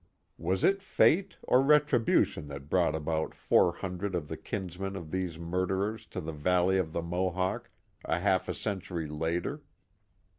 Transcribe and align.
Was 0.39 0.63
it 0.63 0.81
fate 0.81 1.37
or 1.43 1.61
retribution 1.61 2.47
that 2.47 2.71
brought 2.71 2.95
about 2.95 3.35
four 3.35 3.71
hundred 3.71 4.15
of 4.15 4.29
the 4.29 4.35
kinsmen 4.35 4.95
of 4.95 5.11
these 5.11 5.37
murderers 5.37 6.07
to 6.07 6.19
the 6.19 6.33
valley 6.33 6.79
of 6.79 6.91
the 6.91 7.03
Mo 7.03 7.29
hawk 7.29 7.69
a 8.03 8.17
half 8.19 8.49
a 8.49 8.53
century 8.55 9.05
later 9.07 9.61